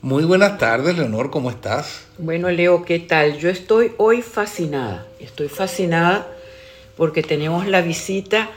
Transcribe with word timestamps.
Muy 0.00 0.24
buenas 0.24 0.58
tardes, 0.58 0.96
Leonor, 0.96 1.30
¿cómo 1.30 1.50
estás? 1.50 2.06
Bueno, 2.18 2.48
Leo, 2.50 2.84
¿qué 2.84 3.00
tal? 3.00 3.36
Yo 3.38 3.50
estoy 3.50 3.92
hoy 3.96 4.22
fascinada. 4.22 5.08
Estoy 5.18 5.48
fascinada 5.48 6.28
porque 6.96 7.24
tenemos 7.24 7.66
la 7.66 7.82
visita 7.82 8.48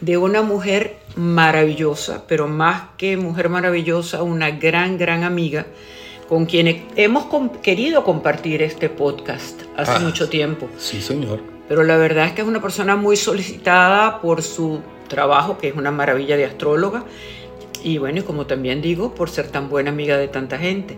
de 0.00 0.16
una 0.16 0.42
mujer 0.42 0.96
maravillosa, 1.14 2.24
pero 2.26 2.48
más 2.48 2.82
que 2.96 3.16
mujer 3.16 3.48
maravillosa, 3.48 4.24
una 4.24 4.50
gran, 4.50 4.98
gran 4.98 5.22
amiga 5.22 5.66
con 6.28 6.46
quien 6.46 6.86
hemos 6.96 7.26
querido 7.62 8.02
compartir 8.02 8.60
este 8.62 8.88
podcast 8.88 9.62
hace 9.76 9.92
ah, 9.92 9.98
mucho 10.00 10.28
tiempo. 10.28 10.68
Sí, 10.78 11.00
señor. 11.00 11.40
Pero 11.68 11.84
la 11.84 11.96
verdad 11.96 12.26
es 12.26 12.32
que 12.32 12.42
es 12.42 12.48
una 12.48 12.60
persona 12.60 12.96
muy 12.96 13.16
solicitada 13.16 14.20
por 14.20 14.42
su 14.42 14.80
trabajo, 15.06 15.58
que 15.58 15.68
es 15.68 15.76
una 15.76 15.92
maravilla 15.92 16.36
de 16.36 16.44
astróloga, 16.44 17.04
y 17.82 17.98
bueno, 17.98 18.20
y 18.20 18.22
como 18.22 18.46
también 18.46 18.80
digo, 18.80 19.14
por 19.14 19.30
ser 19.30 19.48
tan 19.48 19.68
buena 19.68 19.90
amiga 19.90 20.16
de 20.16 20.28
tanta 20.28 20.58
gente. 20.58 20.96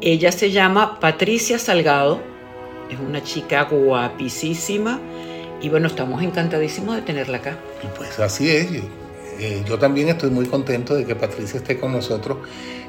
Ella 0.00 0.32
se 0.32 0.50
llama 0.50 0.98
Patricia 1.00 1.58
Salgado, 1.58 2.20
es 2.90 2.98
una 2.98 3.22
chica 3.22 3.62
guapísima 3.64 5.00
y 5.60 5.68
bueno, 5.68 5.86
estamos 5.86 6.22
encantadísimos 6.22 6.96
de 6.96 7.02
tenerla 7.02 7.38
acá. 7.38 7.58
Y 7.82 7.86
pues 7.96 8.18
así 8.18 8.50
es, 8.50 8.68
eh, 9.38 9.62
yo 9.66 9.78
también 9.78 10.08
estoy 10.08 10.30
muy 10.30 10.46
contento 10.46 10.94
de 10.94 11.04
que 11.04 11.14
Patricia 11.14 11.58
esté 11.58 11.78
con 11.78 11.92
nosotros 11.92 12.38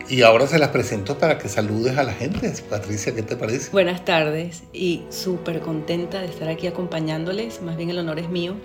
y 0.10 0.22
ahora 0.24 0.48
se 0.48 0.60
las 0.60 0.70
presento 0.70 1.18
para 1.18 1.38
que 1.38 1.48
saludes 1.50 1.98
a 1.98 2.04
la 2.04 2.14
gente. 2.14 2.52
Patricia, 2.70 3.16
¿qué 3.16 3.22
te 3.22 3.36
parece? 3.36 3.72
Buenas 3.72 4.04
tardes 4.04 4.64
y 4.74 5.04
súper 5.10 5.62
contenta 5.62 6.20
de 6.20 6.28
estar 6.28 6.50
aquí 6.50 6.68
acompañándoles, 6.68 7.62
más 7.62 7.78
bien 7.78 7.90
el 7.90 8.00
honor 8.00 8.20
es 8.20 8.30
mío. 8.30 8.56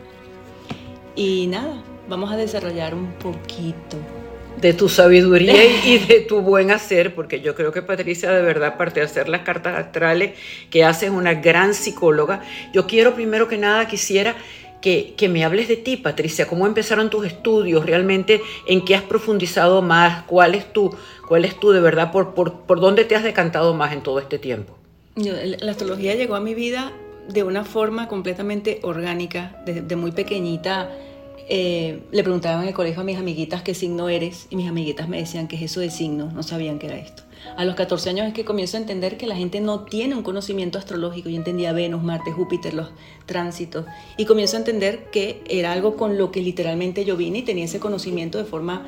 Y 1.15 1.47
nada, 1.49 1.83
vamos 2.09 2.33
a 2.33 2.37
desarrollar 2.37 2.95
un 2.95 3.13
poquito 3.15 3.99
de 4.61 4.73
tu 4.73 4.89
sabiduría 4.89 5.65
y 5.85 5.99
de 5.99 6.21
tu 6.21 6.41
buen 6.41 6.71
hacer, 6.71 7.15
porque 7.15 7.41
yo 7.41 7.55
creo 7.55 7.73
que 7.73 7.83
Patricia, 7.83 8.31
de 8.31 8.43
verdad, 8.43 8.71
aparte 8.75 9.01
de 9.01 9.07
hacer 9.07 9.29
las 9.29 9.43
cartas 9.43 9.77
astrales, 9.77 10.33
que 10.71 10.85
haces 10.85 11.11
una 11.11 11.35
gran 11.35 11.75
psicóloga, 11.75 12.43
yo 12.73 12.87
quiero 12.87 13.15
primero 13.15 13.49
que 13.49 13.59
nada, 13.59 13.87
quisiera 13.87 14.37
que, 14.81 15.15
que, 15.17 15.29
me 15.29 15.45
hables 15.45 15.69
de 15.69 15.77
ti, 15.77 15.97
Patricia, 15.97 16.47
cómo 16.47 16.67
empezaron 16.67 17.11
tus 17.11 17.27
estudios, 17.27 17.85
realmente 17.85 18.41
en 18.67 18.85
qué 18.85 18.95
has 18.95 19.03
profundizado 19.03 19.83
más, 19.83 20.23
cuál 20.25 20.55
es 20.55 20.73
tu, 20.73 20.95
cuál 21.27 21.45
es 21.45 21.59
tu 21.59 21.73
de 21.73 21.81
verdad, 21.81 22.13
por, 22.13 22.35
por, 22.35 22.61
por 22.61 22.81
dónde 22.81 23.05
te 23.05 23.17
has 23.17 23.25
decantado 23.25 23.75
más 23.75 23.93
en 23.93 24.03
todo 24.03 24.21
este 24.21 24.39
tiempo. 24.39 24.79
la 25.17 25.71
astrología 25.71 26.15
llegó 26.15 26.37
a 26.37 26.41
mi 26.41 26.55
vida 26.55 26.93
de 27.29 27.43
una 27.43 27.65
forma 27.65 28.09
completamente 28.09 28.81
orgánica, 28.83 29.61
desde 29.67 29.97
muy 29.97 30.13
pequeñita 30.13 30.91
eh, 31.51 32.03
le 32.13 32.23
preguntaban 32.23 32.63
en 32.63 32.69
el 32.69 32.75
colegio 32.75 33.01
a 33.01 33.05
mis 33.05 33.17
amiguitas 33.17 33.63
qué 33.63 33.75
signo 33.75 34.11
eres 34.11 34.47
y 34.51 34.57
mis 34.57 34.69
amiguitas 34.69 35.09
me 35.09 35.17
decían 35.17 35.49
que 35.49 35.57
es 35.57 35.63
eso 35.63 35.81
de 35.81 35.91
signo, 35.91 36.31
no 36.31 36.43
sabían 36.43 36.79
qué 36.79 36.89
era 36.89 36.99
esto. 36.99 37.23
A 37.57 37.65
los 37.65 37.75
14 37.75 38.11
años 38.11 38.27
es 38.27 38.35
que 38.35 38.45
comienzo 38.45 38.77
a 38.77 38.81
entender 38.81 39.17
que 39.17 39.27
la 39.27 39.35
gente 39.35 39.61
no 39.61 39.81
tiene 39.85 40.15
un 40.15 40.23
conocimiento 40.23 40.79
astrológico. 40.79 41.31
Yo 41.31 41.37
entendía 41.37 41.73
Venus, 41.73 42.03
Marte, 42.03 42.33
Júpiter, 42.33 42.75
los 42.75 42.91
tránsitos. 43.27 43.87
Y 44.17 44.27
comienzo 44.27 44.57
a 44.57 44.59
entender 44.59 45.07
que 45.11 45.43
era 45.49 45.73
algo 45.73 45.97
con 45.97 46.19
lo 46.19 46.31
que 46.31 46.43
literalmente 46.43 47.05
yo 47.05 47.17
vine 47.17 47.39
y 47.39 47.43
tenía 47.43 47.65
ese 47.65 47.81
conocimiento 47.81 48.39
de 48.39 48.45
forma 48.45 48.87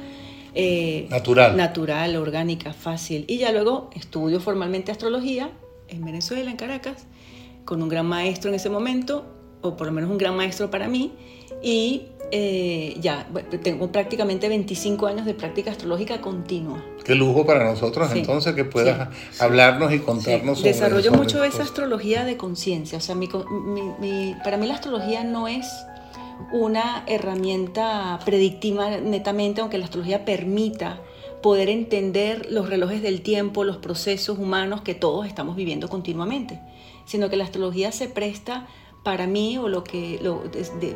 eh, 0.54 1.06
natural. 1.10 1.56
natural, 1.56 2.16
orgánica, 2.16 2.72
fácil. 2.72 3.24
Y 3.28 3.38
ya 3.38 3.52
luego 3.52 3.88
estudio 3.94 4.40
formalmente 4.40 4.92
astrología 4.92 5.50
en 5.88 6.04
Venezuela, 6.04 6.50
en 6.50 6.56
Caracas, 6.56 7.06
con 7.64 7.82
un 7.82 7.88
gran 7.88 8.06
maestro 8.06 8.50
en 8.50 8.56
ese 8.56 8.68
momento, 8.68 9.24
o 9.62 9.76
por 9.76 9.86
lo 9.86 9.92
menos 9.92 10.10
un 10.10 10.18
gran 10.18 10.36
maestro 10.36 10.70
para 10.70 10.88
mí. 10.88 11.12
Y 11.62 12.06
eh, 12.32 12.96
ya, 13.00 13.28
tengo 13.62 13.90
prácticamente 13.90 14.48
25 14.48 15.06
años 15.06 15.26
de 15.26 15.34
práctica 15.34 15.70
astrológica 15.70 16.20
continua. 16.20 16.84
Qué 17.04 17.14
lujo 17.14 17.44
para 17.44 17.64
nosotros 17.64 18.10
entonces 18.14 18.54
que 18.54 18.64
puedas 18.64 19.08
hablarnos 19.40 19.92
y 19.92 19.98
contarnos 19.98 20.58
sobre 20.58 20.72
Desarrollo 20.72 21.12
mucho 21.12 21.42
esa 21.42 21.62
astrología 21.62 22.24
de 22.24 22.36
conciencia. 22.36 22.98
O 22.98 23.00
sea, 23.00 23.16
para 24.44 24.56
mí 24.56 24.66
la 24.66 24.74
astrología 24.74 25.24
no 25.24 25.48
es 25.48 25.66
una 26.52 27.04
herramienta 27.06 28.18
predictiva 28.24 28.98
netamente, 28.98 29.60
aunque 29.60 29.78
la 29.78 29.84
astrología 29.84 30.24
permita 30.24 31.00
poder 31.42 31.68
entender 31.68 32.46
los 32.50 32.68
relojes 32.68 33.02
del 33.02 33.22
tiempo, 33.22 33.64
los 33.64 33.78
procesos 33.78 34.38
humanos 34.38 34.82
que 34.82 34.94
todos 34.94 35.26
estamos 35.26 35.56
viviendo 35.56 35.88
continuamente, 35.88 36.60
sino 37.06 37.28
que 37.28 37.36
la 37.36 37.44
astrología 37.44 37.92
se 37.92 38.08
presta 38.08 38.68
para 39.02 39.26
mí, 39.26 39.58
o 39.58 39.68
lo 39.68 39.82
que, 39.84 40.20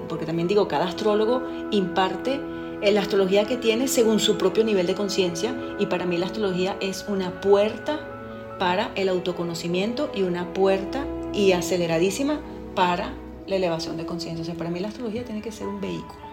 porque 0.08 0.26
también 0.26 0.48
digo, 0.48 0.68
cada 0.68 0.86
astrólogo 0.86 1.42
imparte 1.70 2.40
eh, 2.82 2.92
la 2.92 3.00
astrología 3.00 3.46
que 3.46 3.56
tiene 3.56 3.88
según 3.88 4.20
su 4.20 4.36
propio 4.36 4.64
nivel 4.64 4.86
de 4.86 4.94
conciencia 4.94 5.54
y 5.78 5.86
para 5.86 6.04
mí 6.04 6.18
la 6.18 6.26
astrología 6.26 6.76
es 6.80 7.06
una 7.08 7.40
puerta 7.40 8.56
para 8.58 8.92
el 8.94 9.08
autoconocimiento 9.08 10.10
y 10.14 10.22
una 10.22 10.52
puerta 10.52 11.06
y 11.32 11.52
aceleradísima 11.52 12.40
para 12.74 13.14
la 13.46 13.56
elevación 13.56 13.96
de 13.96 14.06
conciencia. 14.06 14.42
O 14.42 14.44
sea, 14.44 14.54
para 14.54 14.70
mí 14.70 14.80
la 14.80 14.88
astrología 14.88 15.24
tiene 15.24 15.42
que 15.42 15.52
ser 15.52 15.66
un 15.66 15.80
vehículo. 15.80 16.23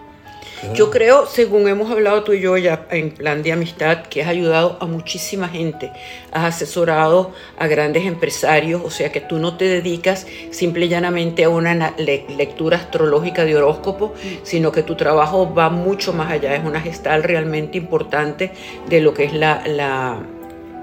Yo 0.74 0.90
creo, 0.90 1.26
según 1.26 1.66
hemos 1.66 1.90
hablado 1.90 2.22
tú 2.22 2.32
y 2.32 2.40
yo 2.40 2.56
ya 2.56 2.86
en 2.90 3.10
plan 3.10 3.42
de 3.42 3.52
amistad, 3.52 4.04
que 4.06 4.22
has 4.22 4.28
ayudado 4.28 4.78
a 4.80 4.86
muchísima 4.86 5.48
gente, 5.48 5.90
has 6.30 6.54
asesorado 6.54 7.32
a 7.58 7.66
grandes 7.66 8.06
empresarios, 8.06 8.80
o 8.84 8.90
sea 8.90 9.10
que 9.10 9.20
tú 9.20 9.38
no 9.38 9.56
te 9.56 9.64
dedicas 9.64 10.26
simple 10.50 10.86
y 10.86 10.88
llanamente 10.88 11.44
a 11.44 11.48
una 11.48 11.94
lectura 11.98 12.76
astrológica 12.76 13.44
de 13.44 13.56
horóscopo, 13.56 14.14
sino 14.44 14.70
que 14.70 14.84
tu 14.84 14.94
trabajo 14.94 15.52
va 15.52 15.68
mucho 15.68 16.12
más 16.12 16.30
allá, 16.30 16.54
es 16.54 16.64
una 16.64 16.80
gestal 16.80 17.24
realmente 17.24 17.76
importante 17.76 18.52
de 18.88 19.00
lo 19.00 19.14
que 19.14 19.24
es 19.24 19.32
la, 19.32 20.22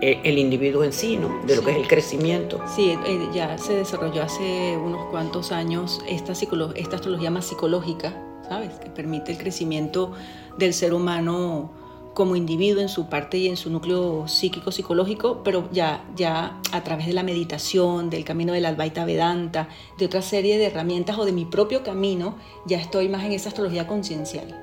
e, 0.01 0.19
el 0.23 0.37
individuo 0.37 0.83
en 0.83 0.91
sí, 0.91 1.15
¿no? 1.15 1.41
de 1.45 1.55
lo 1.55 1.63
que 1.63 1.71
es 1.71 1.77
el 1.77 1.87
crecimiento. 1.87 2.61
Sí, 2.75 2.97
eh, 3.05 3.29
ya 3.33 3.57
se 3.57 3.75
desarrolló 3.75 4.23
hace 4.23 4.77
unos 4.77 5.09
cuantos 5.09 5.53
años 5.53 6.01
esta, 6.07 6.33
esta 6.33 6.95
astrología 6.97 7.31
más 7.31 7.45
psicológica 7.45 8.13
¿sabes? 8.49 8.71
Que 8.79 8.89
permite 8.89 9.31
el 9.31 9.37
crecimiento 9.37 10.11
del 10.57 10.73
ser 10.73 10.93
humano 10.93 11.71
como 12.15 12.35
individuo 12.35 12.81
en 12.81 12.89
su 12.89 13.07
parte 13.07 13.37
y 13.37 13.47
en 13.47 13.55
su 13.55 13.69
núcleo 13.69 14.27
psíquico 14.27 14.71
psicológico, 14.71 15.41
pero 15.43 15.69
ya 15.71 16.03
ya 16.17 16.59
a 16.71 16.83
través 16.83 17.05
de 17.05 17.13
la 17.13 17.23
meditación, 17.23 18.09
del 18.09 18.25
camino 18.25 18.51
del 18.51 18.65
Advaita 18.65 19.05
Vedanta, 19.05 19.69
de 19.97 20.05
otra 20.05 20.21
serie 20.21 20.57
de 20.57 20.65
herramientas 20.65 21.17
o 21.17 21.23
de 21.23 21.31
mi 21.31 21.45
propio 21.45 21.83
camino, 21.83 22.35
ya 22.65 22.77
estoy 22.77 23.07
más 23.07 23.23
en 23.23 23.31
esa 23.33 23.49
astrología 23.49 23.87
conciencial. 23.87 24.59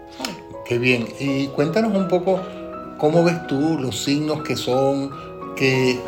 Qué 0.66 0.78
bien. 0.78 1.06
Y 1.20 1.46
cuéntanos 1.46 1.96
un 1.96 2.08
poco 2.08 2.40
cómo 2.98 3.22
ves 3.24 3.46
tú 3.46 3.78
los 3.78 4.02
signos 4.02 4.42
que 4.42 4.56
son 4.56 5.10
que 5.54 5.98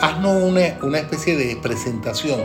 haznos 0.00 0.42
una, 0.42 0.78
una 0.82 0.98
especie 0.98 1.36
de 1.36 1.56
presentación 1.56 2.40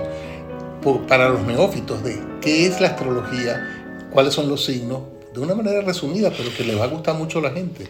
para 1.08 1.30
los 1.30 1.42
neófitos 1.42 2.02
de 2.04 2.20
qué 2.42 2.66
es 2.66 2.80
la 2.80 2.90
astrología 2.90 3.79
cuáles 4.12 4.34
son 4.34 4.50
los 4.50 4.66
signos, 4.66 5.02
de 5.34 5.40
una 5.40 5.56
manera 5.56 5.82
resumida, 5.82 6.32
pero 6.36 6.50
que 6.56 6.64
le 6.64 6.76
va 6.76 6.86
a 6.86 6.88
gustar 6.88 7.16
mucho 7.16 7.40
a 7.40 7.44
la 7.44 7.52
gente. 7.52 7.88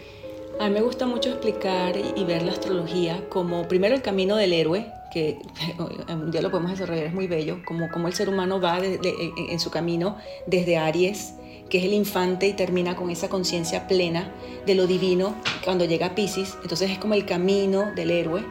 A 0.58 0.68
mí 0.68 0.74
me 0.74 0.82
gusta 0.82 1.06
mucho 1.06 1.30
explicar 1.30 1.94
y 1.96 2.24
ver 2.24 2.42
la 2.42 2.52
astrología 2.52 3.26
como 3.30 3.66
primero 3.66 3.94
el 3.94 4.02
camino 4.02 4.36
del 4.36 4.52
héroe, 4.52 4.86
que 5.10 5.38
un 6.08 6.30
día 6.30 6.42
lo 6.42 6.50
podemos 6.50 6.72
desarrollar, 6.72 7.06
es 7.06 7.14
muy 7.14 7.26
bello, 7.26 7.62
como, 7.64 7.88
como 7.90 8.08
el 8.08 8.14
ser 8.14 8.28
humano 8.28 8.60
va 8.60 8.78
en 8.78 9.58
su 9.60 9.70
camino 9.70 10.18
desde 10.46 10.76
Aries, 10.76 11.34
que 11.70 11.78
es 11.78 11.84
el 11.84 11.94
infante 11.94 12.48
y 12.48 12.52
termina 12.52 12.96
con 12.96 13.10
esa 13.10 13.28
conciencia 13.28 13.88
plena 13.88 14.30
de 14.66 14.74
lo 14.74 14.86
divino 14.86 15.34
cuando 15.64 15.86
llega 15.86 16.06
a 16.06 16.14
Pisces, 16.14 16.56
entonces 16.62 16.90
es 16.90 16.98
como 16.98 17.14
el 17.14 17.24
camino 17.24 17.92
del 17.94 18.10
héroe. 18.10 18.44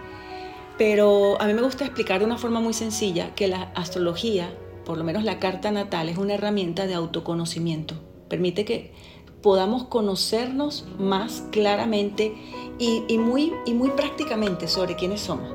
Pero 0.80 1.40
a 1.42 1.46
mí 1.46 1.54
me 1.54 1.62
gusta 1.62 1.84
explicar 1.84 2.20
de 2.20 2.26
una 2.26 2.38
forma 2.38 2.62
muy 2.62 2.74
sencilla 2.74 3.36
que 3.36 3.50
la 3.50 3.64
astrología 3.76 4.50
por 4.90 4.98
lo 4.98 5.04
menos 5.04 5.24
la 5.24 5.38
carta 5.38 5.70
natal 5.70 6.10
es 6.10 6.18
una 6.18 6.34
herramienta 6.34 6.88
de 6.88 6.96
autoconocimiento. 6.96 7.94
Permite 8.28 8.66
que 8.66 8.92
podamos 9.44 9.84
conocernos 9.84 10.88
más 10.98 11.44
claramente 11.52 12.34
y, 12.80 13.20
muy, 13.20 13.54
y 13.68 13.76
muy 13.76 13.92
prácticamente 13.92 14.68
sobre 14.68 14.96
quiénes 14.96 15.22
somos. 15.22 15.48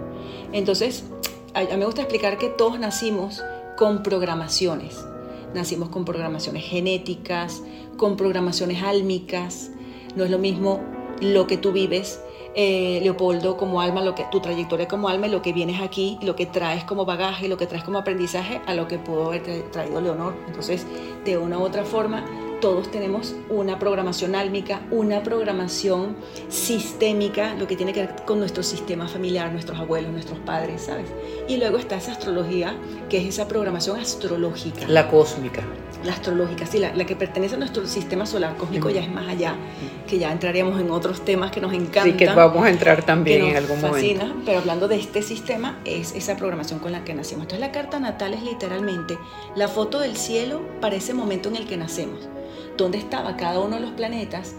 Entonces, 0.52 1.06
a 1.52 1.62
mí 1.62 1.66
me 1.76 1.84
gusta 1.84 2.02
explicar 2.02 2.38
que 2.38 2.48
todos 2.48 2.78
nacimos 2.78 3.42
con 3.76 4.04
programaciones. 4.04 5.04
Nacimos 5.52 5.88
con 5.88 6.04
programaciones 6.04 6.62
genéticas, 6.62 7.60
con 7.96 8.16
programaciones 8.16 8.84
álmicas. 8.84 9.72
No 10.14 10.22
es 10.22 10.30
lo 10.30 10.38
mismo 10.38 10.80
lo 11.20 11.48
que 11.48 11.56
tú 11.56 11.72
vives 11.72 12.20
eh, 12.54 13.00
Leopoldo, 13.02 13.56
como 13.56 13.80
alma, 13.80 14.02
lo 14.02 14.14
que, 14.14 14.24
tu 14.30 14.40
trayectoria 14.40 14.86
como 14.86 15.08
alma 15.08 15.26
y 15.26 15.30
lo 15.30 15.42
que 15.42 15.52
vienes 15.52 15.80
aquí, 15.80 16.18
lo 16.22 16.36
que 16.36 16.46
traes 16.46 16.84
como 16.84 17.04
bagaje, 17.04 17.48
lo 17.48 17.56
que 17.56 17.66
traes 17.66 17.84
como 17.84 17.98
aprendizaje 17.98 18.60
a 18.66 18.74
lo 18.74 18.86
que 18.86 18.98
pudo 18.98 19.26
haber 19.26 19.42
traído 19.70 20.00
Leonor. 20.00 20.34
Entonces, 20.46 20.86
de 21.24 21.36
una 21.36 21.58
u 21.58 21.62
otra 21.62 21.84
forma, 21.84 22.24
todos 22.64 22.90
tenemos 22.90 23.34
una 23.50 23.78
programación 23.78 24.34
álmica, 24.34 24.80
una 24.90 25.22
programación 25.22 26.16
sistémica, 26.48 27.54
lo 27.56 27.66
que 27.66 27.76
tiene 27.76 27.92
que 27.92 28.00
ver 28.00 28.24
con 28.24 28.38
nuestro 28.38 28.62
sistema 28.62 29.06
familiar, 29.06 29.52
nuestros 29.52 29.78
abuelos, 29.78 30.12
nuestros 30.12 30.38
padres, 30.38 30.82
¿sabes? 30.82 31.06
Y 31.46 31.58
luego 31.58 31.76
está 31.76 31.96
esa 31.96 32.12
astrología, 32.12 32.74
que 33.10 33.18
es 33.18 33.26
esa 33.26 33.48
programación 33.48 34.00
astrológica. 34.00 34.86
La 34.88 35.10
cósmica. 35.10 35.62
La 36.04 36.12
astrológica, 36.12 36.64
sí, 36.64 36.78
la, 36.78 36.92
que 37.04 37.16
pertenece 37.16 37.54
a 37.54 37.58
nuestro 37.58 37.86
sistema 37.86 38.24
solar 38.24 38.56
cósmico 38.56 38.88
ya 38.88 39.02
es 39.02 39.10
más 39.10 39.28
allá 39.28 39.56
que 40.06 40.18
ya 40.18 40.30
entraríamos 40.32 40.80
en 40.80 40.90
otros 40.90 41.24
temas 41.24 41.50
que 41.50 41.60
nos 41.60 41.72
encantan. 41.72 42.12
Sí, 42.12 42.16
que 42.16 42.26
vamos 42.26 42.64
a 42.64 42.70
entrar 42.70 43.04
también 43.04 43.44
en 43.44 43.56
algún 43.56 43.78
fascina, 43.78 44.24
momento. 44.26 44.42
Pero 44.46 44.58
hablando 44.58 44.88
de 44.88 44.96
este 44.96 45.22
sistema, 45.22 45.78
es 45.84 46.14
esa 46.14 46.36
programación 46.36 46.78
con 46.78 46.92
la 46.92 47.04
que 47.04 47.14
nacimos. 47.14 47.44
Entonces 47.44 47.60
la 47.60 47.72
carta 47.72 47.98
natal 47.98 48.34
es 48.34 48.42
literalmente 48.42 49.18
la 49.56 49.68
foto 49.68 50.00
del 50.00 50.16
cielo 50.16 50.62
para 50.80 50.96
ese 50.96 51.14
momento 51.14 51.48
en 51.48 51.56
el 51.56 51.66
que 51.66 51.76
nacemos, 51.76 52.28
donde 52.76 52.98
estaba 52.98 53.36
cada 53.36 53.60
uno 53.60 53.76
de 53.76 53.82
los 53.82 53.92
planetas 53.92 54.54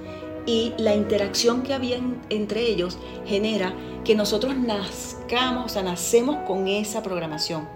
y 0.46 0.74
la 0.78 0.94
interacción 0.94 1.64
que 1.64 1.74
había 1.74 2.00
entre 2.30 2.62
ellos 2.62 2.98
genera 3.26 3.74
que 4.04 4.16
nosotros 4.16 4.56
nazcamos, 4.56 5.66
o 5.66 5.70
sea, 5.70 5.84
nacemos 5.84 6.38
con 6.48 6.68
esa 6.68 7.02
programación. 7.02 7.68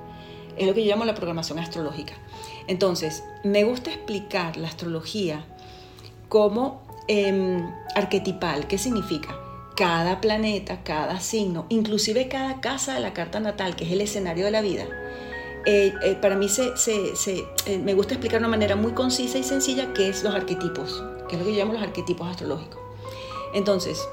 Es 0.57 0.67
lo 0.67 0.73
que 0.73 0.83
yo 0.83 0.91
llamo 0.91 1.05
la 1.05 1.15
programación 1.15 1.57
astrológica. 1.57 2.13
Entonces, 2.67 3.23
me 3.43 3.63
gusta 3.63 3.89
explicar 3.89 4.57
la 4.57 4.67
astrología 4.67 5.43
como 6.27 6.81
em, 7.09 7.69
arquetipal. 7.95 8.67
¿Qué 8.67 8.77
significa? 8.77 9.35
Cada 9.75 10.21
planeta, 10.21 10.83
cada 10.83 11.19
signo, 11.19 11.65
inclusive 11.69 12.29
cada 12.29 12.61
casa 12.61 12.93
de 12.93 12.99
la 13.01 13.13
carta 13.13 13.39
natal, 13.39 13.75
que 13.75 13.85
es 13.85 13.91
el 13.91 14.01
escenario 14.01 14.45
de 14.45 14.51
la 14.51 14.61
vida, 14.61 14.85
eh, 15.65 15.93
eh, 16.03 16.15
para 16.21 16.35
mí 16.35 16.47
se, 16.47 16.73
eh, 16.77 17.77
me 17.77 17.93
gusta 17.93 18.13
explicar 18.13 18.39
de 18.39 18.45
una 18.45 18.55
manera 18.55 18.75
muy 18.75 18.93
concisa 18.93 19.37
y 19.37 19.43
sencilla 19.43 19.93
qué 19.93 20.09
es 20.09 20.23
los 20.23 20.33
arquetipos, 20.33 21.03
que 21.27 21.35
es 21.35 21.41
lo 21.41 21.45
que 21.45 21.53
yo 21.53 21.59
llamo 21.59 21.73
los 21.73 21.81
arquetipos 21.81 22.29
astrológicos. 22.29 22.79
Entonces, 23.53 24.07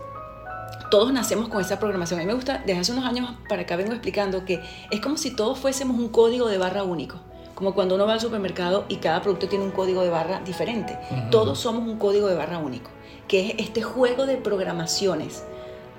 todos 0.91 1.13
nacemos 1.13 1.49
con 1.49 1.61
esa 1.61 1.79
programación. 1.79 2.21
A 2.21 2.23
mí 2.23 2.27
me 2.27 2.35
gusta, 2.35 2.63
desde 2.67 2.81
hace 2.81 2.93
unos 2.93 3.05
años 3.05 3.31
para 3.49 3.63
acá 3.63 3.77
vengo 3.77 3.93
explicando 3.93 4.45
que 4.45 4.61
es 4.91 5.01
como 5.01 5.17
si 5.17 5.37
todos 5.37 5.59
fuésemos 5.59 5.99
un 5.99 6.09
código 6.09 6.49
de 6.49 6.59
barra 6.59 6.83
único. 6.83 7.21
Como 7.57 7.75
cuando 7.75 7.95
uno 7.95 8.07
va 8.07 8.13
al 8.13 8.21
supermercado 8.21 8.85
y 8.87 8.97
cada 8.97 9.23
producto 9.23 9.49
tiene 9.49 9.65
un 9.65 9.71
código 9.71 10.03
de 10.03 10.11
barra 10.11 10.41
diferente. 10.45 10.99
Todos 11.31 11.59
somos 11.59 11.89
un 11.89 11.99
código 11.99 12.29
de 12.29 12.35
barra 12.35 12.59
único, 12.59 12.91
que 13.29 13.47
es 13.47 13.55
este 13.57 13.81
juego 13.81 14.27
de 14.27 14.37
programaciones 14.37 15.43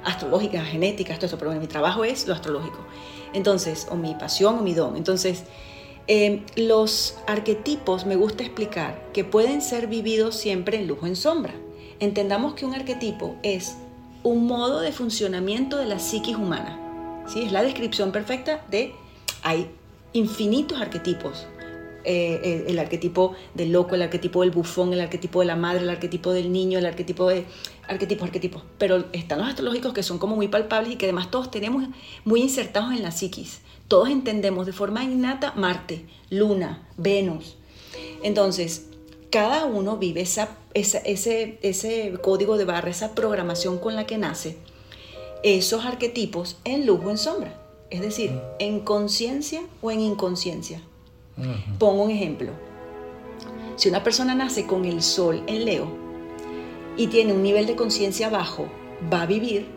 astrológicas, 0.04 0.68
genéticas, 0.68 1.18
todo 1.18 1.26
eso. 1.26 1.40
Pero 1.40 1.52
mi 1.54 1.66
trabajo 1.66 2.04
es 2.04 2.28
lo 2.28 2.36
astrológico. 2.36 2.78
Entonces, 3.34 3.88
o 3.90 3.96
mi 3.96 4.14
pasión 4.14 4.60
o 4.60 4.62
mi 4.62 4.76
don. 4.76 4.98
Entonces, 4.98 5.46
em, 6.06 6.44
los 6.56 7.18
arquetipos 7.26 8.06
me 8.06 8.16
gusta 8.16 8.44
explicar 8.44 9.02
que 9.12 9.24
pueden 9.24 9.64
ser 9.64 9.88
vividos 9.88 10.36
siempre 10.36 10.78
en 10.78 10.86
lujo 10.86 11.08
en 11.08 11.16
sombra. 11.16 11.56
Entendamos 12.00 12.54
que 12.54 12.68
un 12.68 12.76
arquetipo 12.76 13.36
es 13.42 13.78
un 14.22 14.46
modo 14.46 14.80
de 14.80 14.92
funcionamiento 14.92 15.78
de 15.78 15.88
la 15.88 15.98
psiquis 15.98 16.36
humana. 16.36 16.80
¿sí? 17.28 17.42
Es 17.42 17.52
la 17.52 17.64
descripción 17.64 18.12
perfecta 18.12 18.64
de 18.70 18.94
hay 19.42 19.72
infinitos 20.14 20.80
arquetipos. 20.80 21.48
Eh, 22.10 22.64
el, 22.70 22.80
arquetipo 22.80 23.36
del 23.54 23.74
loco, 23.74 23.96
el 23.96 24.02
arquetipo 24.02 24.40
del 24.40 24.52
bufón, 24.52 24.94
el 24.94 25.02
arquetipo 25.02 25.42
de 25.42 25.46
la 25.46 25.58
madre, 25.58 25.82
el 25.82 25.90
arquetipo 25.90 26.32
del 26.32 26.54
niño, 26.54 26.80
el 26.80 26.86
arquetipo 26.86 27.28
de... 27.28 27.46
Arquetipos, 27.86 28.26
arquetipos. 28.26 28.64
Pero 28.78 29.06
están 29.12 29.40
los 29.40 29.50
astrológicos 29.50 29.94
que 29.94 30.04
son 30.04 30.18
como 30.18 30.36
muy 30.36 30.48
palpables 30.48 30.94
y 30.94 30.96
que 30.96 31.06
además 31.06 31.32
todos 31.32 31.52
tenemos 31.52 31.84
muy 32.24 32.42
insertados 32.42 32.94
en 32.94 33.04
la 33.04 33.12
psiquis. 33.12 33.60
Todos 33.90 34.10
entendemos 34.10 34.66
de 34.66 34.72
forma 34.74 35.04
innata 35.04 35.54
Marte, 35.58 36.06
Luna, 36.30 36.88
Venus. 36.96 37.58
Entonces, 38.24 38.88
cada 39.30 39.66
uno 39.66 39.98
vive 39.98 40.22
ese, 40.22 40.48
ese 40.74 42.14
código 42.22 42.58
de 42.58 42.66
barra, 42.66 42.90
esa 42.90 43.16
programación 43.16 43.80
con 43.80 43.96
la 43.96 44.06
que 44.06 44.18
nace, 44.18 44.58
esos 45.44 45.86
arquetipos 45.86 46.58
en 46.64 46.86
luz 46.86 47.02
o 47.04 47.12
en 47.12 47.18
sombra. 47.18 47.67
Es 47.90 48.02
decir, 48.02 48.40
en 48.60 48.82
conciencia 48.82 49.62
o 49.82 49.92
en 49.92 50.02
inconsciencia. 50.02 50.82
Pongo 51.80 52.04
un 52.04 52.12
ejemplo. 52.12 52.52
Si 53.76 53.88
una 53.88 54.04
persona 54.04 54.36
nace 54.36 54.66
con 54.66 54.86
el 54.86 55.02
sol 55.02 55.44
en 55.48 55.66
Leo 55.66 55.88
y 56.98 57.08
tiene 57.08 57.32
un 57.32 57.44
nivel 57.44 57.68
de 57.68 57.76
conciencia 57.76 58.30
bajo, 58.30 58.68
va 59.14 59.22
a 59.22 59.26
vivir 59.26 59.68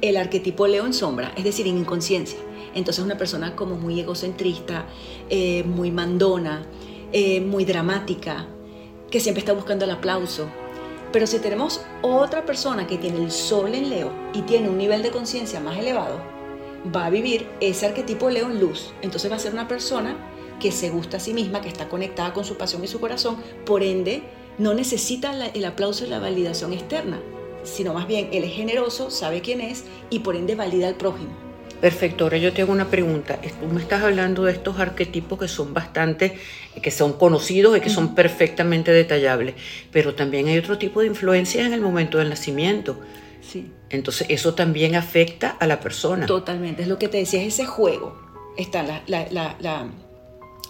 el 0.00 0.16
arquetipo 0.16 0.66
Leo 0.66 0.86
en 0.86 0.94
sombra, 0.94 1.32
es 1.36 1.44
decir, 1.44 1.66
en 1.66 1.78
inconsciencia. 1.78 2.38
Entonces 2.74 3.04
una 3.04 3.18
persona 3.18 3.54
como 3.54 3.76
muy 3.76 4.00
egocentrista, 4.00 4.86
eh, 5.28 5.62
muy 5.64 5.90
mandona, 5.90 6.66
eh, 7.12 7.40
muy 7.40 7.64
dramática, 7.64 8.46
que 9.10 9.20
siempre 9.20 9.40
está 9.40 9.52
buscando 9.52 9.84
el 9.84 9.90
aplauso. 9.90 10.48
Pero 11.12 11.26
si 11.26 11.38
tenemos 11.38 11.82
otra 12.02 12.46
persona 12.46 12.86
que 12.86 12.96
tiene 12.96 13.18
el 13.22 13.30
sol 13.30 13.74
en 13.74 13.90
Leo 13.90 14.10
y 14.32 14.42
tiene 14.42 14.68
un 14.68 14.78
nivel 14.78 15.02
de 15.02 15.10
conciencia 15.10 15.60
más 15.60 15.76
elevado, 15.76 16.39
va 16.94 17.06
a 17.06 17.10
vivir 17.10 17.46
ese 17.60 17.86
arquetipo 17.86 18.30
Leo 18.30 18.50
en 18.50 18.60
luz. 18.60 18.92
Entonces 19.02 19.30
va 19.30 19.36
a 19.36 19.40
ser 19.40 19.52
una 19.52 19.68
persona 19.68 20.16
que 20.60 20.72
se 20.72 20.90
gusta 20.90 21.16
a 21.16 21.20
sí 21.20 21.34
misma, 21.34 21.60
que 21.60 21.68
está 21.68 21.88
conectada 21.88 22.32
con 22.32 22.44
su 22.44 22.56
pasión 22.56 22.84
y 22.84 22.88
su 22.88 23.00
corazón, 23.00 23.36
por 23.64 23.82
ende 23.82 24.22
no 24.58 24.74
necesita 24.74 25.32
el 25.46 25.64
aplauso 25.64 26.04
y 26.04 26.08
la 26.08 26.18
validación 26.18 26.72
externa, 26.72 27.18
sino 27.64 27.94
más 27.94 28.06
bien 28.06 28.28
él 28.32 28.44
es 28.44 28.52
generoso, 28.52 29.10
sabe 29.10 29.40
quién 29.40 29.60
es 29.60 29.84
y 30.10 30.18
por 30.20 30.36
ende 30.36 30.54
valida 30.54 30.86
al 30.88 30.96
prójimo. 30.96 31.30
Perfecto, 31.80 32.24
ahora 32.24 32.36
yo 32.36 32.52
te 32.52 32.60
hago 32.60 32.72
una 32.72 32.90
pregunta. 32.90 33.40
Tú 33.58 33.66
me 33.72 33.80
estás 33.80 34.02
hablando 34.02 34.44
de 34.44 34.52
estos 34.52 34.78
arquetipos 34.78 35.38
que 35.38 35.48
son 35.48 35.72
bastante, 35.72 36.36
que 36.82 36.90
son 36.90 37.14
conocidos 37.14 37.74
y 37.78 37.80
que 37.80 37.88
son 37.88 38.14
perfectamente 38.14 38.92
detallables, 38.92 39.54
pero 39.90 40.14
también 40.14 40.48
hay 40.48 40.58
otro 40.58 40.76
tipo 40.76 41.00
de 41.00 41.06
influencia 41.06 41.64
en 41.64 41.72
el 41.72 41.80
momento 41.80 42.18
del 42.18 42.28
nacimiento. 42.28 43.00
Sí. 43.40 43.72
Entonces 43.88 44.26
eso 44.30 44.54
también 44.54 44.94
afecta 44.94 45.50
a 45.50 45.66
la 45.66 45.80
persona. 45.80 46.26
Totalmente, 46.26 46.82
es 46.82 46.88
lo 46.88 46.98
que 46.98 47.08
te 47.08 47.18
decía, 47.18 47.42
es 47.42 47.54
ese 47.54 47.66
juego. 47.66 48.18
Está 48.56 48.82
la, 48.82 49.02
la, 49.06 49.28
la, 49.30 49.90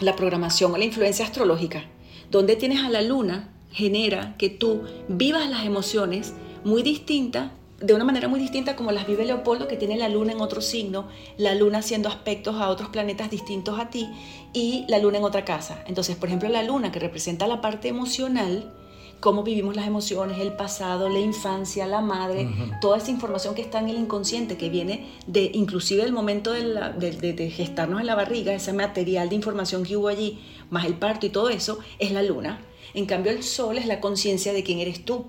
la 0.00 0.16
programación 0.16 0.72
o 0.72 0.76
la 0.76 0.84
influencia 0.84 1.24
astrológica, 1.24 1.84
donde 2.30 2.56
tienes 2.56 2.84
a 2.84 2.88
la 2.88 3.02
luna, 3.02 3.52
genera 3.72 4.36
que 4.38 4.48
tú 4.48 4.82
vivas 5.08 5.48
las 5.48 5.64
emociones 5.64 6.34
muy 6.64 6.82
distintas, 6.82 7.50
de 7.80 7.94
una 7.94 8.04
manera 8.04 8.28
muy 8.28 8.38
distinta 8.38 8.76
como 8.76 8.92
las 8.92 9.06
vive 9.06 9.24
Leopoldo, 9.24 9.66
que 9.66 9.76
tiene 9.76 9.96
la 9.96 10.08
luna 10.08 10.32
en 10.32 10.40
otro 10.40 10.60
signo, 10.60 11.08
la 11.38 11.54
luna 11.54 11.78
haciendo 11.78 12.08
aspectos 12.08 12.56
a 12.56 12.68
otros 12.68 12.90
planetas 12.90 13.30
distintos 13.30 13.78
a 13.78 13.88
ti 13.88 14.08
y 14.52 14.84
la 14.88 14.98
luna 14.98 15.18
en 15.18 15.24
otra 15.24 15.44
casa. 15.44 15.82
Entonces, 15.86 16.16
por 16.16 16.28
ejemplo, 16.28 16.48
la 16.48 16.62
luna 16.62 16.92
que 16.92 16.98
representa 16.98 17.46
la 17.46 17.60
parte 17.60 17.88
emocional, 17.88 18.74
cómo 19.20 19.42
vivimos 19.42 19.76
las 19.76 19.86
emociones, 19.86 20.38
el 20.38 20.52
pasado, 20.52 21.08
la 21.08 21.18
infancia, 21.18 21.86
la 21.86 22.00
madre, 22.00 22.48
toda 22.80 22.98
esa 22.98 23.10
información 23.10 23.54
que 23.54 23.62
está 23.62 23.78
en 23.78 23.90
el 23.90 23.98
inconsciente, 23.98 24.56
que 24.56 24.70
viene 24.70 25.06
de 25.26 25.50
inclusive 25.54 26.02
el 26.02 26.12
momento 26.12 26.52
de, 26.52 27.52
gestarnos 27.54 28.00
en 28.00 28.06
la 28.06 28.14
barriga, 28.14 28.52
ese 28.52 28.72
material 28.72 29.28
de 29.28 29.34
información 29.34 29.84
que 29.84 29.96
hubo 29.96 30.08
allí, 30.08 30.40
más 30.70 30.86
el 30.86 30.94
parto 30.94 31.26
y 31.26 31.30
todo 31.30 31.50
eso, 31.50 31.78
es 31.98 32.10
la 32.12 32.22
luna. 32.22 32.60
En 32.94 33.06
cambio, 33.06 33.30
el 33.30 33.42
sol 33.42 33.78
es 33.78 33.86
la 33.86 34.00
conciencia 34.00 34.52
de 34.52 34.64
quién 34.64 34.80
eres 34.80 35.04
tú. 35.04 35.26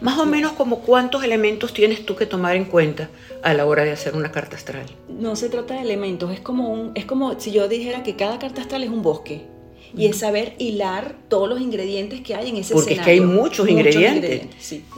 Más 0.00 0.18
o 0.18 0.26
menos 0.26 0.52
como 0.52 0.78
cuántos 0.78 1.24
elementos 1.24 1.74
tienes 1.74 2.06
tú 2.06 2.14
que 2.14 2.24
tomar 2.24 2.54
en 2.54 2.66
cuenta 2.66 3.10
a 3.42 3.52
la 3.52 3.66
hora 3.66 3.84
de 3.84 3.90
hacer 3.90 4.14
una 4.14 4.30
carta 4.30 4.56
astral. 4.56 4.86
No 5.08 5.34
se 5.34 5.48
trata 5.48 5.74
de 5.74 5.80
elementos, 5.80 6.32
es 6.32 6.40
como 6.40 6.68
un, 6.72 6.92
es 6.94 7.04
como 7.04 7.38
si 7.40 7.50
yo 7.50 7.66
dijera 7.66 8.04
que 8.04 8.14
cada 8.14 8.38
carta 8.38 8.62
astral 8.62 8.84
es 8.84 8.90
un 8.90 9.02
bosque 9.02 9.55
y 9.96 10.06
es 10.06 10.18
saber 10.18 10.54
hilar 10.58 11.14
todos 11.28 11.48
los 11.48 11.60
ingredientes 11.60 12.20
que 12.20 12.34
hay 12.34 12.50
en 12.50 12.56
ese 12.56 12.74
Porque 12.74 12.94
es 12.94 13.00
que 13.00 13.10
hay 13.12 13.20
muchos, 13.20 13.68
ingredientes. 13.68 14.42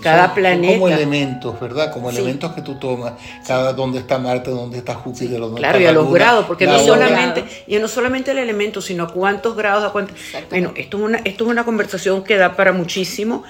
Cada 0.03 0.35
planeta. 0.35 0.75
Como 0.75 0.89
elementos, 0.89 1.61
¿verdad? 1.61 1.93
Como 1.93 2.11
elementos 2.11 2.53
que 2.53 2.63
tú 2.63 2.75
tomas. 2.75 3.13
Cada 3.47 3.73
dónde 3.73 4.01
está 4.01 4.19
Marte, 4.19 4.51
dónde 4.51 4.79
está 4.79 4.95
Júpiter, 4.95 5.39
dónde 5.39 5.59
claro, 5.59 5.81
y 5.81 5.87
a 5.87 5.93
los 5.93 6.13
grados, 6.13 6.47
porque 6.47 6.67
no 6.67 6.79
solamente, 6.81 7.45
y 7.67 7.77
no 7.79 7.89
solamente 7.89 8.33
el 8.33 8.39
elemento, 8.39 8.81
sino 8.81 9.13
cuántos 9.13 9.57
grados, 9.57 9.85
a 9.85 9.91
cuántos. 9.91 10.17
Bueno, 10.51 10.73
esto 10.77 10.97
es 10.99 11.03
una, 11.03 11.19
esto 11.19 11.45
es 11.45 11.51
una 11.51 11.65
conversación 11.65 12.25
que 12.25 12.37
da 12.37 12.57
para 12.57 12.73
muchísimo. 12.73 13.45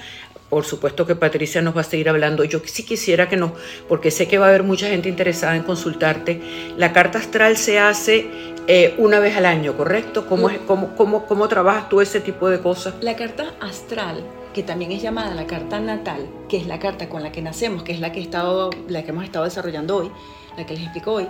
Por 0.49 0.65
supuesto 0.65 1.05
que 1.05 1.15
Patricia 1.15 1.61
nos 1.61 1.77
va 1.77 1.81
a 1.81 1.83
seguir 1.83 2.09
hablando. 2.09 2.43
Yo 2.43 2.59
sí 2.65 2.83
quisiera 2.83 3.29
que 3.29 3.37
nos, 3.37 3.51
porque 3.87 4.09
sé 4.09 4.27
que 4.27 4.37
va 4.37 4.47
a 4.47 4.49
haber 4.49 4.63
mucha 4.63 4.87
gente 4.87 5.07
interesada 5.07 5.55
en 5.55 5.63
consultarte. 5.63 6.41
La 6.75 6.91
carta 6.91 7.19
astral 7.19 7.55
se 7.55 7.79
hace 7.79 8.27
eh, 8.67 8.95
una 8.97 9.19
vez 9.19 9.37
al 9.37 9.45
año, 9.45 9.77
¿correcto? 9.77 10.25
¿Cómo, 10.27 10.49
es, 10.49 10.57
cómo, 10.59 10.95
cómo, 10.95 11.25
¿Cómo 11.25 11.47
trabajas 11.47 11.89
tú 11.89 12.01
ese 12.01 12.19
tipo 12.19 12.49
de 12.49 12.59
cosas? 12.59 12.95
La 13.01 13.15
carta 13.15 13.53
astral, 13.61 14.23
que 14.53 14.63
también 14.63 14.91
es 14.91 15.01
llamada 15.01 15.35
la 15.35 15.45
carta 15.45 15.79
natal, 15.79 16.27
que 16.47 16.57
es 16.57 16.65
la 16.65 16.79
carta 16.79 17.09
con 17.09 17.21
la 17.21 17.31
que 17.31 17.41
nacemos, 17.41 17.83
que 17.83 17.93
es 17.93 17.99
la 17.99 18.11
que, 18.11 18.19
he 18.19 18.23
estado, 18.23 18.71
la 18.87 19.03
que 19.03 19.11
hemos 19.11 19.23
estado 19.23 19.45
desarrollando 19.45 19.97
hoy, 19.97 20.11
la 20.57 20.65
que 20.65 20.73
les 20.73 20.83
explico 20.83 21.13
hoy, 21.13 21.27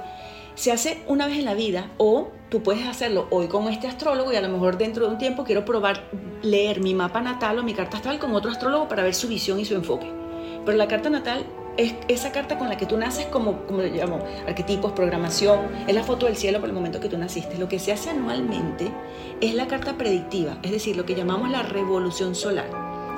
se 0.59 0.73
hace 0.73 1.01
una 1.07 1.25
vez 1.25 1.39
en 1.39 1.45
la 1.45 1.53
vida 1.53 1.89
o 1.97 2.31
tú 2.49 2.61
puedes 2.61 2.85
hacerlo 2.85 3.27
hoy 3.29 3.47
con 3.47 3.69
este 3.69 3.87
astrólogo 3.87 4.33
y 4.33 4.35
a 4.35 4.41
lo 4.41 4.49
mejor 4.49 4.77
dentro 4.77 5.05
de 5.05 5.13
un 5.13 5.17
tiempo 5.17 5.45
quiero 5.45 5.63
probar 5.63 6.09
leer 6.41 6.81
mi 6.81 6.93
mapa 6.93 7.21
natal 7.21 7.59
o 7.59 7.63
mi 7.63 7.73
carta 7.73 7.95
astral 7.95 8.19
con 8.19 8.35
otro 8.35 8.51
astrólogo 8.51 8.89
para 8.89 9.03
ver 9.03 9.15
su 9.15 9.29
visión 9.29 9.57
y 9.61 9.63
su 9.63 9.75
enfoque. 9.75 10.11
Pero 10.65 10.77
la 10.77 10.89
carta 10.89 11.09
natal 11.09 11.45
es 11.77 11.95
esa 12.09 12.33
carta 12.33 12.57
con 12.57 12.67
la 12.67 12.75
que 12.75 12.85
tú 12.85 12.97
naces 12.97 13.27
como, 13.27 13.65
como 13.67 13.83
lo 13.83 13.87
llamo, 13.87 14.19
arquetipos, 14.45 14.91
programación, 14.91 15.61
es 15.87 15.95
la 15.95 16.03
foto 16.03 16.25
del 16.25 16.35
cielo 16.35 16.59
por 16.59 16.67
el 16.67 16.75
momento 16.75 16.99
que 16.99 17.07
tú 17.07 17.17
naciste. 17.17 17.57
Lo 17.57 17.69
que 17.69 17.79
se 17.79 17.93
hace 17.93 18.09
anualmente 18.09 18.91
es 19.39 19.53
la 19.53 19.67
carta 19.67 19.97
predictiva, 19.97 20.57
es 20.61 20.71
decir, 20.71 20.97
lo 20.97 21.05
que 21.05 21.15
llamamos 21.15 21.49
la 21.49 21.63
revolución 21.63 22.35
solar, 22.35 22.67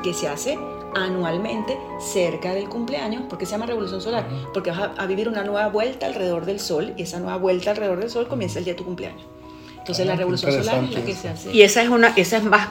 que 0.04 0.14
se 0.14 0.28
hace 0.28 0.60
anualmente 0.96 1.78
cerca 2.00 2.54
del 2.54 2.70
cumpleaños. 2.70 3.24
¿Por 3.24 3.38
qué 3.38 3.46
se 3.46 3.52
llama 3.52 3.66
revolución 3.66 4.02
solar? 4.02 4.28
Porque 4.54 4.72
vas 4.72 4.92
a, 4.98 5.06
vivir 5.06 5.28
una 5.28 5.44
nueva 5.44 5.70
vuelta 5.70 6.06
alrededor 6.06 6.46
del 6.46 6.60
sol 6.60 6.94
y 6.98 7.04
esa 7.04 7.20
nueva 7.20 7.38
vuelta 7.38 7.72
alrededor 7.72 8.00
del 8.00 8.10
sol 8.10 8.28
comienza 8.28 8.60
el 8.60 8.66
día 8.66 8.74
de 8.74 8.78
tu 8.78 8.86
cumpleaños. 8.86 9.24
Entonces 9.82 10.06
la 10.06 10.14
Ah, 10.14 10.16
revolución 10.16 10.52
solar 10.52 10.84
es 10.84 10.92
la 10.94 11.02
que 11.04 11.12
eso. 11.12 11.22
se 11.24 11.30
hace. 11.30 11.52
Y 11.52 11.64
esa 11.64 11.82
es 11.82 11.90
una, 11.90 12.14
esa 12.16 12.38
es 12.38 12.44
más, 12.44 12.70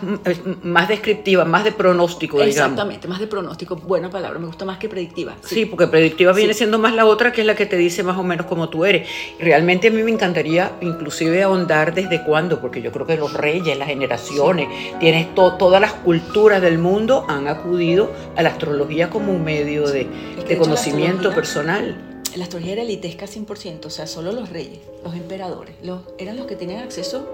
más 0.62 0.88
descriptiva, 0.88 1.44
más 1.44 1.64
de 1.64 1.72
pronóstico, 1.72 2.36
digamos. 2.36 2.54
Exactamente, 2.56 3.08
más 3.08 3.18
de 3.18 3.26
pronóstico, 3.26 3.74
buena 3.76 4.08
palabra, 4.10 4.38
me 4.38 4.46
gusta 4.46 4.64
más 4.64 4.78
que 4.78 4.88
predictiva. 4.88 5.34
Sí, 5.44 5.66
porque 5.66 5.88
predictiva 5.88 6.32
viene 6.32 6.54
siendo 6.54 6.78
más 6.78 6.94
la 6.94 7.06
otra, 7.06 7.32
que 7.32 7.40
es 7.40 7.46
la 7.48 7.56
que 7.56 7.66
te 7.66 7.76
dice 7.76 8.04
más 8.04 8.16
o 8.16 8.22
menos 8.22 8.46
cómo 8.46 8.68
tú 8.68 8.84
eres. 8.84 9.08
Realmente 9.40 9.88
a 9.88 9.90
mí 9.90 10.02
me 10.04 10.12
encantaría 10.12 10.70
inclusive 10.80 11.42
ahondar 11.42 11.92
desde 11.94 12.22
cuándo, 12.22 12.60
porque 12.60 12.80
yo 12.80 12.92
creo 12.92 13.06
que 13.06 13.16
los 13.16 13.32
reyes, 13.32 13.76
las 13.76 13.88
generaciones, 13.88 14.68
tienes 15.00 15.34
to- 15.34 15.54
todas 15.54 15.80
las 15.80 15.92
culturas 15.94 16.62
del 16.62 16.78
mundo 16.78 17.26
han 17.28 17.48
acudido 17.48 18.12
a 18.36 18.42
la 18.42 18.50
astrología 18.50 19.10
como 19.10 19.32
un 19.32 19.42
medio 19.42 19.88
de, 19.90 20.02
Es 20.02 20.06
que, 20.06 20.12
de 20.12 20.34
de 20.36 20.42
hecho, 20.42 20.52
la 20.52 20.58
conocimiento 20.58 21.34
personal. 21.34 21.96
La 22.36 22.44
astrología 22.44 22.74
era 22.74 22.82
elitesca 22.82 23.26
100%, 23.26 23.86
o 23.86 23.90
sea, 23.90 24.06
solo 24.06 24.32
los 24.32 24.50
reyes, 24.50 24.78
los 25.04 25.14
emperadores, 25.14 25.74
los, 25.82 26.00
eran 26.18 26.36
los 26.36 26.46
que 26.46 26.56
tenían 26.56 26.82
acceso 26.82 27.28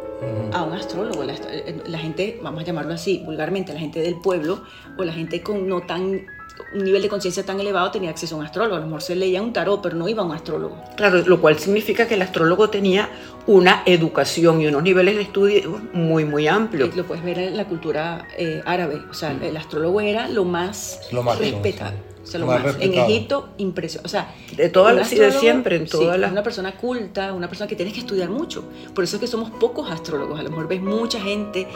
a 0.52 0.62
un 0.62 0.72
astrólogo. 0.72 1.22
La, 1.24 1.34
eh, 1.34 1.76
la 1.86 1.98
gente, 1.98 2.38
vamos 2.42 2.62
a 2.62 2.64
llamarlo 2.64 2.94
así 2.94 3.22
vulgarmente, 3.24 3.74
la 3.74 3.80
gente 3.80 4.00
del 4.00 4.16
pueblo 4.20 4.62
o 4.96 5.04
la 5.04 5.12
gente 5.12 5.42
con 5.42 5.68
no 5.68 5.82
tan 5.82 6.26
un 6.74 6.84
nivel 6.84 7.02
de 7.02 7.08
conciencia 7.08 7.44
tan 7.44 7.60
elevado 7.60 7.90
tenía 7.90 8.10
acceso 8.10 8.34
a 8.34 8.38
un 8.38 8.44
astrólogo. 8.44 8.76
A 8.76 8.80
lo 8.80 8.86
mejor 8.86 9.02
se 9.02 9.14
leía 9.14 9.42
un 9.42 9.52
tarot, 9.52 9.82
pero 9.82 9.96
no 9.96 10.08
iba 10.08 10.22
a 10.22 10.26
un 10.26 10.32
astrólogo. 10.32 10.82
Claro, 10.96 11.22
lo 11.26 11.40
cual 11.40 11.58
significa 11.58 12.06
que 12.06 12.14
el 12.14 12.22
astrólogo 12.22 12.70
tenía 12.70 13.10
una 13.46 13.82
educación 13.86 14.60
y 14.60 14.66
unos 14.66 14.82
niveles 14.82 15.16
de 15.16 15.22
estudio 15.22 15.80
muy, 15.92 16.24
muy 16.24 16.48
amplios. 16.48 16.94
Lo 16.96 17.04
puedes 17.04 17.24
ver 17.24 17.38
en 17.38 17.56
la 17.56 17.66
cultura 17.66 18.26
eh, 18.36 18.62
árabe. 18.64 19.02
O 19.10 19.14
sea, 19.14 19.32
el 19.32 19.56
astrólogo 19.56 20.00
era 20.00 20.28
lo 20.28 20.44
más, 20.44 21.00
Lo 21.12 21.22
respetado. 21.34 21.92
sí. 21.92 22.15
O 22.26 22.28
sea, 22.28 22.40
lo 22.40 22.47
más 22.47 22.64
más. 22.64 22.76
En. 22.80 22.92
Egipto, 22.92 23.50
impresionante. 23.59 24.06
O 24.06 24.11
sea, 24.11 24.35
De 24.56 24.68
todas 24.68 24.95
las- 24.97 25.12
y 25.12 25.16
de 25.16 25.30
siempre, 25.30 25.76
en 25.76 25.85
sí, 25.87 25.92
todas 25.92 26.18
las- 26.18 26.33
Una 26.33 26.42
persona 26.42 26.73
culta, 26.76 27.33
una 27.33 27.49
persona 27.49 27.68
que 27.68 27.76
tienes 27.76 27.95
que 27.95 28.00
estudiar 28.00 28.28
mucho. 28.30 28.64
Por 28.95 29.04
eso 29.04 29.16
es 29.16 29.21
que 29.21 29.26
somos 29.28 29.50
pocos 29.52 29.90
astrólogos. 29.90 30.38
A 30.40 30.42
lo 30.42 30.50
mejor 30.50 30.66
ves 30.66 30.83
mucha 30.83 31.21
gente 31.21 31.68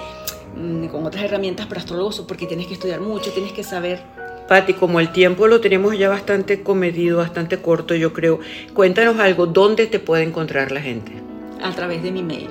mm, 0.56 0.86
con 0.88 1.06
otras 1.06 1.22
herramientas, 1.24 1.66
pero 1.68 1.80
astrólogos 1.80 2.20
porque 2.26 2.46
tienes 2.46 2.66
que 2.66 2.74
estudiar 2.74 3.00
mucho, 3.00 3.30
tienes 3.30 3.52
que 3.52 3.62
saber. 3.62 4.02
Pati, 4.48 4.74
como 4.74 4.98
el 4.98 5.12
tiempo 5.12 5.46
lo 5.46 5.60
tenemos 5.60 5.96
ya 5.96 6.08
bastante 6.08 6.64
comedido, 6.64 7.18
bastante 7.18 7.62
corto, 7.62 7.94
yo 7.94 8.12
creo, 8.12 8.40
cuéntanos 8.74 9.20
algo, 9.20 9.46
¿dónde 9.46 9.86
te 9.86 10.00
puede 10.00 10.24
encontrar 10.24 10.72
la 10.72 10.80
gente? 10.80 11.12
a 11.62 11.70
través 11.72 12.02
de 12.02 12.10
mi 12.10 12.22
mail. 12.24 12.48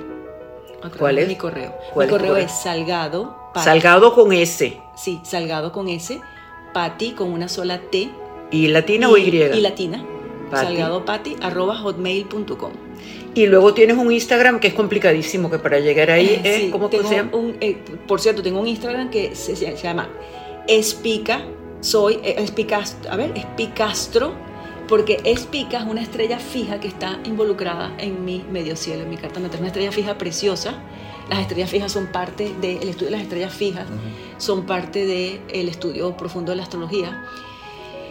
A 0.78 0.82
través 0.82 0.98
¿Cuál 0.98 1.16
de 1.16 1.22
es? 1.22 1.28
mi 1.28 1.34
correo. 1.36 1.74
¿Cuál 1.92 2.06
mi 2.06 2.14
es 2.14 2.16
tu 2.16 2.16
correo 2.16 2.32
correo? 2.34 2.46
es 2.46 2.62
salgado. 2.62 3.36
Pati- 3.52 3.64
Salgado 3.64 4.14
con 4.14 4.32
S. 4.32 4.78
Sí, 4.96 5.20
salgado 5.24 5.72
con 5.72 5.88
S. 5.88 6.20
Pati 6.72 7.12
con 7.12 7.32
una 7.32 7.48
sola 7.48 7.80
T. 7.80 8.10
¿Y 8.50 8.68
latina 8.68 9.08
o 9.08 9.16
Y? 9.16 9.28
Y 9.28 9.60
latina. 9.60 10.04
Pati. 10.50 10.66
Salgado 10.66 11.04
pati 11.04 11.36
arroba 11.40 11.76
hotmail.com. 11.76 12.72
Y 13.34 13.46
luego 13.46 13.72
tienes 13.74 13.96
un 13.96 14.10
Instagram 14.10 14.58
que 14.58 14.68
es 14.68 14.74
complicadísimo, 14.74 15.48
que 15.50 15.58
para 15.58 15.78
llegar 15.78 16.10
ahí 16.10 16.40
es, 16.42 16.56
Sí, 16.56 16.70
¿cómo 16.70 16.90
que 16.90 17.02
se 17.04 17.16
llama? 17.16 17.30
un, 17.32 17.56
eh, 17.60 17.76
por 18.08 18.20
cierto, 18.20 18.42
tengo 18.42 18.60
un 18.60 18.66
Instagram 18.66 19.10
que 19.10 19.36
se, 19.36 19.54
se 19.54 19.76
llama 19.76 20.08
Espica. 20.66 21.42
Soy 21.80 22.14
eh, 22.24 22.34
Espicastro. 22.38 23.10
A 23.12 23.16
ver, 23.16 23.32
Espicastro. 23.36 24.32
Porque 24.90 25.20
Espica 25.24 25.78
es 25.78 25.84
una 25.84 26.02
estrella 26.02 26.38
fija 26.38 26.80
que 26.80 26.88
está 26.88 27.18
involucrada 27.24 27.92
en 27.98 28.24
mi 28.24 28.44
medio 28.50 28.76
cielo, 28.76 29.04
en 29.04 29.08
mi 29.10 29.16
carta 29.16 29.40
natal. 29.40 29.60
Una 29.60 29.68
estrella 29.68 29.92
fija 29.92 30.18
preciosa. 30.18 30.74
Las 31.30 31.38
estrellas 31.38 31.70
fijas 31.70 31.92
son 31.92 32.08
parte 32.08 32.52
del 32.60 32.88
estudio 32.88 33.06
de 33.06 33.10
las 33.12 33.22
estrellas 33.22 33.54
fijas, 33.54 33.86
son 34.38 34.66
parte 34.66 35.06
del 35.06 35.68
estudio 35.68 36.16
profundo 36.16 36.50
de 36.50 36.56
la 36.56 36.64
astrología. 36.64 37.24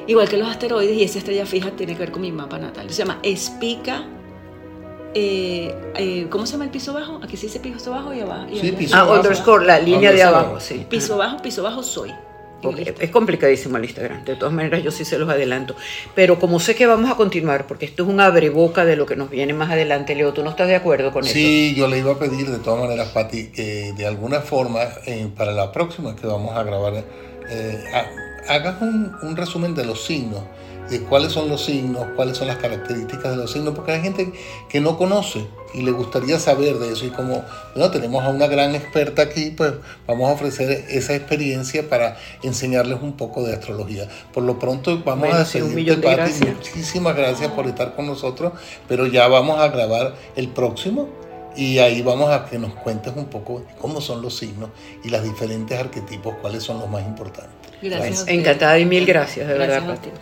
Igual 0.08 0.30
que 0.30 0.38
los 0.38 0.48
asteroides, 0.48 0.96
y 0.98 1.04
esa 1.04 1.20
estrella 1.20 1.46
fija 1.46 1.72
tiene 1.72 1.94
que 1.94 2.00
ver 2.00 2.12
con 2.12 2.22
mi 2.22 2.32
mapa 2.32 2.58
natal. 2.58 2.90
Se 2.90 2.96
llama 3.00 3.20
Espica. 3.22 4.06
eh, 5.14 5.76
eh, 5.96 6.28
¿Cómo 6.30 6.46
se 6.46 6.54
llama 6.54 6.64
el 6.66 6.72
piso 6.72 6.94
bajo? 6.94 7.20
Aquí 7.22 7.36
se 7.36 7.48
dice 7.48 7.60
piso 7.60 7.92
bajo 7.92 8.14
y 8.14 8.22
abajo. 8.22 8.46
y 8.50 8.58
Sí, 8.60 8.72
piso 8.72 8.96
Ah, 8.96 9.04
bajo. 9.04 9.16
underscore, 9.18 9.66
la 9.66 9.80
línea 9.80 10.12
de 10.14 10.24
abajo, 10.24 10.60
sí. 10.62 10.86
Piso 10.90 11.18
bajo, 11.18 11.42
piso 11.42 11.62
bajo 11.62 11.84
soy. 11.84 12.14
Listo. 12.62 13.02
Es 13.02 13.10
complicadísimo 13.10 13.78
el 13.78 13.86
Instagram, 13.86 14.26
de 14.26 14.36
todas 14.36 14.54
maneras 14.54 14.84
yo 14.84 14.92
sí 14.92 15.06
se 15.06 15.18
los 15.18 15.30
adelanto. 15.30 15.76
Pero 16.16 16.40
como 16.40 16.60
sé 16.60 16.76
que 16.76 16.86
vamos 16.86 17.10
a 17.10 17.16
continuar, 17.16 17.68
porque 17.68 17.86
esto 17.86 18.04
es 18.04 18.10
un 18.10 18.20
abreboca 18.20 18.86
de 18.86 18.96
lo 18.96 19.06
que 19.06 19.16
nos 19.16 19.30
viene 19.30 19.54
más 19.54 19.72
adelante, 19.72 20.16
Leo, 20.16 20.34
¿tú 20.34 20.44
no 20.44 20.50
estás 20.50 20.68
de 20.68 20.76
acuerdo 20.76 21.12
con 21.14 21.24
eso? 21.24 21.34
Sí, 21.34 21.74
yo 21.76 21.88
le 21.88 22.00
iba 22.00 22.12
a 22.12 22.20
pedir 22.20 22.50
de 22.50 22.60
todas 22.60 22.82
maneras, 22.82 23.08
Pati, 23.10 23.48
que 23.48 23.94
de 23.98 24.06
alguna 24.06 24.42
forma 24.42 24.80
eh, 25.06 25.28
para 25.38 25.52
la 25.54 25.72
próxima 25.72 26.16
que 26.16 26.28
vamos 26.28 26.56
a 26.58 26.64
grabar, 26.64 27.04
eh, 27.50 27.84
ha- 27.94 28.54
hagas 28.54 28.82
un, 28.82 29.16
un 29.22 29.36
resumen 29.38 29.74
de 29.76 29.86
los 29.86 30.04
signos, 30.04 30.42
de 30.90 31.02
cuáles 31.02 31.32
son 31.32 31.50
los 31.50 31.66
signos, 31.66 32.08
cuáles 32.16 32.38
son 32.38 32.48
las 32.48 32.58
características 32.58 33.32
de 33.32 33.38
los 33.38 33.52
signos, 33.52 33.76
porque 33.76 33.92
hay 33.94 34.02
gente 34.02 34.32
que 34.70 34.80
no 34.80 34.98
conoce 34.98 35.46
y 35.74 35.82
le 35.84 35.92
gustaría 35.92 36.40
saber 36.40 36.80
de 36.80 36.92
eso. 36.94 37.06
Y 37.06 37.10
como 37.10 37.44
bueno, 37.76 37.92
tenemos 37.92 38.24
a 38.24 38.30
una 38.30 38.48
gran 38.48 38.76
experta 38.76 39.22
aquí, 39.22 39.52
pues 39.52 39.74
vamos 40.08 40.30
a 40.30 40.34
ofrecer 40.34 40.86
esa 40.90 41.16
experiencia 41.16 41.88
para 41.88 42.18
enseñarles 42.44 43.00
un 43.02 43.14
poco 43.14 43.44
de 43.44 43.54
astrología. 43.54 44.08
Por 44.34 44.44
lo 44.44 44.58
pronto 44.58 45.02
vamos 45.04 45.20
Bueno, 45.20 45.36
a 45.36 45.40
despedirte, 45.40 45.96
de 45.96 46.02
Pati. 46.02 46.16
gracias. 46.16 46.56
Muchísimas 46.56 47.16
gracias 47.16 47.52
por 47.52 47.68
estar 47.68 47.96
con 47.96 48.08
nosotros, 48.08 48.54
pero 48.88 49.06
ya 49.06 49.28
vamos 49.28 49.60
a 49.60 49.68
grabar 49.70 50.16
el 50.36 50.50
próximo 50.50 51.08
y 51.56 51.80
ahí 51.80 52.02
vamos 52.02 52.30
a 52.32 52.46
que 52.46 52.58
nos 52.58 52.74
cuentes 52.74 53.14
un 53.16 53.26
poco 53.26 53.64
cómo 53.80 54.02
son 54.02 54.22
los 54.22 54.38
signos 54.38 54.70
y 55.04 55.10
los 55.10 55.24
diferentes 55.24 55.78
arquetipos, 55.80 56.36
cuáles 56.42 56.64
son 56.64 56.80
los 56.80 56.90
más 56.90 57.06
importantes. 57.06 57.54
Gracias. 57.82 58.28
Encantada 58.28 58.78
y 58.80 58.86
mil 58.86 59.06
gracias, 59.06 59.48
de 59.48 59.54
verdad, 59.54 59.84
Gracias 59.84 59.94
ustedes. 59.96 60.20